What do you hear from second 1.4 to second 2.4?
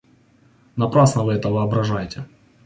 воображаете.